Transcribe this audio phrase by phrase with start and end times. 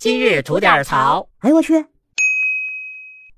[0.00, 1.28] 今日吐点槽。
[1.40, 1.84] 哎呦我去！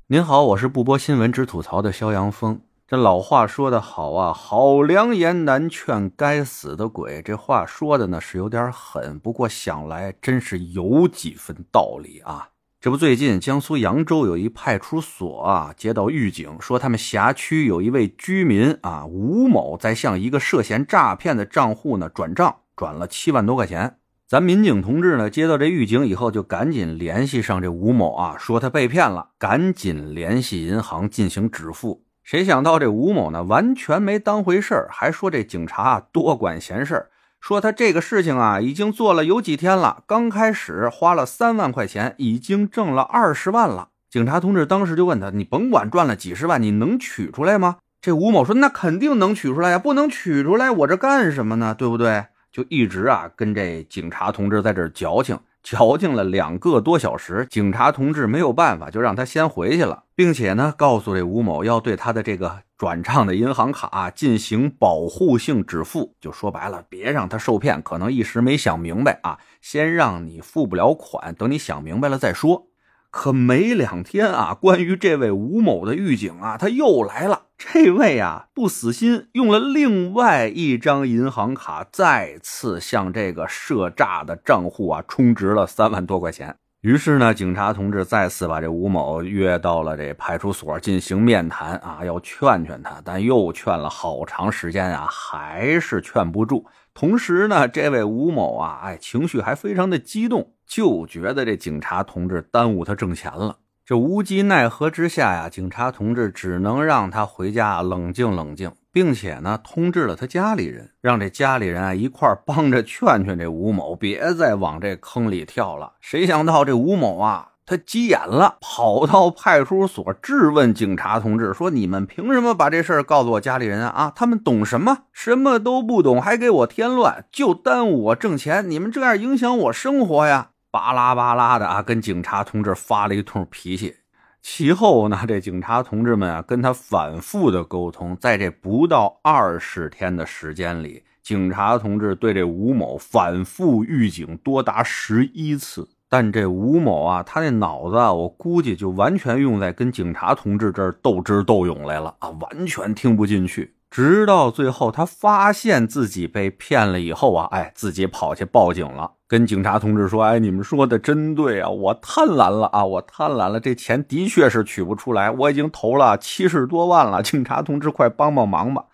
[0.06, 2.60] 您好，我是不播新闻只吐槽的肖阳峰。
[2.86, 7.20] 这老话说得好啊，好良言难劝该死的鬼。
[7.20, 12.50] 这话说的呢是有点狠，不过想来真是有几分道理啊。
[12.80, 23.98] 这不，最近江苏扬州有一派出所啊，接到预警说，他们辖区有一位居民啊吴某在向一个涉嫌诈骗的账户呢转账，转了七万多块钱。
[24.32, 32.06] 咱民警同志呢，接到这预警以后，就赶紧联系上这吴某啊，说他被骗了，赶紧联系银行进行止付。
[32.22, 37.10] 谁想到这吴某呢，完全没当回事儿还说这警察多管闲事儿
[37.42, 43.88] 说他这个事情啊，已经做了有几天了，刚开始花了三万块钱，已经挣了二十万了。
[44.08, 51.74] 警察同志当时就问他：“你甭管赚了几十万，你能取出来吗？”这吴某说：“那肯定能取出来呀，不能取出来，我这干什么呢？
[51.74, 57.46] 对不对？”就一直啊跟这警察同志在这矫情，矫情了两个多小时。
[57.48, 66.14] 警察同志没有办法，就让他先回去了，并且呢告诉这吴某要对他的这个转账的银行卡进行保护性止付。
[66.20, 72.68] 就说白了，别让他受骗，可能一时没想明白啊，先让你付不了款，等你想明白了再说。
[73.12, 77.42] 可没两天啊，关于这位吴某的狱警啊，他又来了。
[77.58, 86.56] 这位啊不死心，用了另外一张银行卡，再次向这个涉诈的账户啊充值了三万多块钱。
[86.80, 96.66] 于是呢，警察同志再次把这吴某约到了这派出所进行面谈啊，要劝劝他，但又劝了好长时间啊，还是劝不住。
[96.94, 103.58] 同时呢，这位吴某啊，哎，情绪还非常的激动，就觉得这警察同志耽误他挣钱了。
[103.84, 115.94] 这无计奈何之下呀，警察同志只能让他回家冷静冷静，并且呢，通知了他家里人，让这家里人啊一块帮着劝劝这吴某，别再往这坑里跳了。
[116.00, 117.51] 谁想到这吴某啊！
[117.72, 123.88] 他急眼了，跑到派出所质问警察同志说：“你们凭什么把这事儿告诉我家里人啊？
[123.88, 125.04] 啊，他们懂什么？
[125.10, 128.70] 什么都不懂，还给我添乱，就耽误我挣钱。
[128.70, 133.96] 你们这样影响我生活呀！”巴拉巴拉的啊，跟警察同志发了一通脾气。
[134.42, 145.88] 其后呢，这警察同志们啊，跟他反复的沟通，在这不到二十天的时间里，警察同志对这吴某反复预警多达十一次。
[146.12, 153.76] 但这吴某啊，他那脑子啊，我估计就完全用在跟警察同志这儿斗智斗勇来了啊，完全听不进去。
[153.90, 168.84] 直到最后，他发现自己被骗了以后啊，哎，自己跑去报警了，跟警察同志说：“哎，你们说的真对啊，我贪婪了啊，我贪婪了，这钱的确是取不出来，我已经投了七十多万了，警察同志快帮帮忙吧！”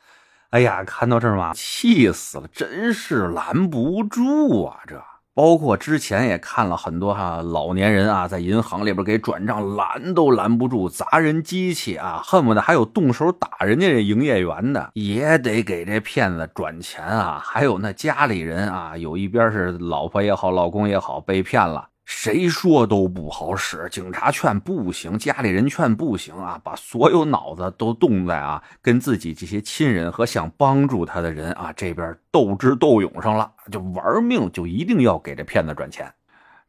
[0.51, 5.03] 哎呀，看到这儿嘛，气死了，真是拦不住啊，这。
[5.39, 17.41] 包括之前也看了很多哈老年人啊，在银行里边给转账拦都拦不住，砸人机器啊，恨不得还有动手打人家这营业员的，也得给这骗子转钱啊。
[17.41, 21.87] 还有那家里人啊，有一边是老婆也好，老公也好被骗了。
[22.11, 36.11] 谁说都不好使，警察劝不行，家里人劝不行啊，把所有脑子都动在啊，跟自己这些亲人和想帮助他的人啊这边斗智斗勇上了，就玩命，就一定要给这骗子转钱。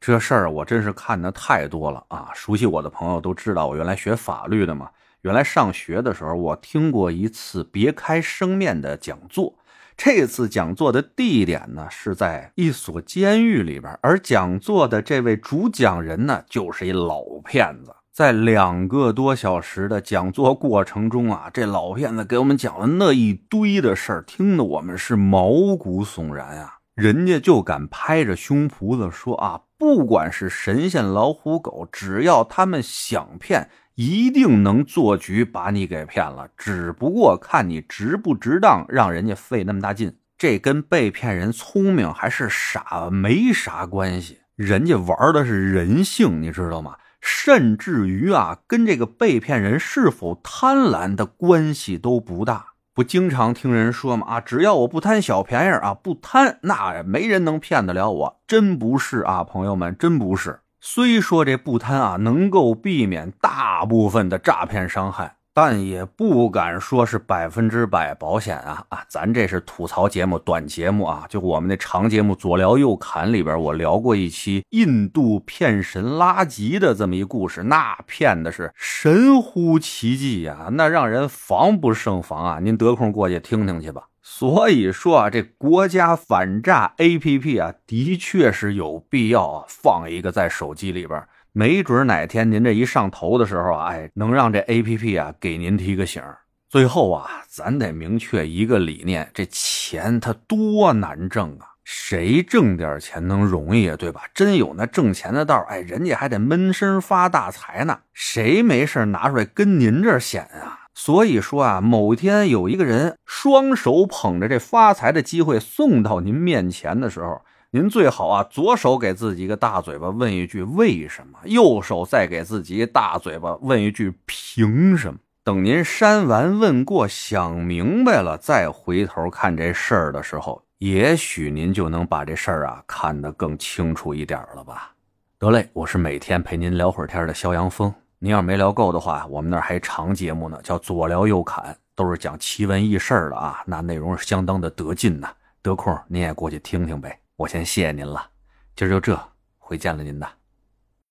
[0.01, 2.31] 这事儿我真是看的太多了啊！
[2.35, 4.89] 熟悉我的朋友都知道，我原来学法律的嘛，
[5.21, 9.55] 原来上学的时候我听过一次别开生面的讲座。
[10.01, 17.93] 这次讲座的地点呢是在一所监狱里边，而讲座的这位主讲人呢就是一老骗子。
[18.13, 26.75] 在两个多小时的讲座过程中啊，这老骗子给我们讲了那一堆的事儿，听得我们是毛骨悚然啊！
[26.95, 33.69] 人家就敢拍着胸脯子说啊，不管是神仙、老虎、狗，只要他们想骗。
[34.01, 40.15] 一定能做局把你给骗了，只不过看你值不值当，让人家费那么大劲。
[40.37, 46.95] 这跟被骗人聪明还是傻没啥关系，人家玩的是人性，你知道吗？
[47.19, 52.67] 甚至于啊，跟这个被骗人是否贪婪的关系都不大。
[52.93, 54.25] 不经常听人说吗？
[54.29, 58.39] 啊，只要我不贪小便宜啊，不贪，那没人能骗得了我。
[58.47, 60.61] 真不是啊，朋友们，真不是。
[60.81, 69.03] 虽说这不贪啊能够避免大部分的诈骗伤害，但也不敢说是百分之百保险啊啊！
[69.09, 82.59] 咱这是吐槽节目，短节目啊，就我们那长节目左聊右侃里边，我聊过一期印度骗神拉吉的这么一故事，那骗的是神乎其技呀，那让人防不胜防啊！
[82.61, 84.03] 您得空过去听听去吧。
[84.31, 91.21] 所以说啊，这国家反诈 APP 啊，的确是有必要啊，放一个在手机里边，
[91.51, 96.21] 没准哪天您这一上头的时候啊，哎，能让这 APP 啊给您提个醒。
[96.69, 101.65] 最后啊，咱得明确一个理念：这钱它多难挣啊！
[101.83, 103.97] 谁挣点钱能容易啊？
[103.97, 104.21] 对吧？
[104.33, 107.99] 真有那挣钱的道哎，人家还得闷声发大财呢。
[108.13, 110.78] 谁没事拿出来跟您这显啊？
[111.01, 117.41] 所以说啊，某天有一个人双手捧着这发财的机会送到您面前的时候，
[117.71, 125.19] 您最好啊，左手给自己一个大嘴巴，问一句为什么；右手再给自己大嘴巴，问一句凭什么。
[125.41, 134.91] 等您删完问过，想明白了，再回头看这事儿的时候，也许您就能把这事儿啊看得更清楚一点了吧。
[135.37, 137.93] 得嘞，我是每天陪您聊会儿天的肖阳峰。
[138.21, 145.33] 您要没聊够的话，我们那儿还长节目呢，叫左聊右侃，都是讲奇闻异事的啊，那内容是相当的得劲呐。
[145.61, 147.17] 得空您也过去听听呗。
[147.37, 148.29] 我先谢谢您了，
[148.75, 149.17] 今儿就这，
[149.57, 150.38] 回见了您的。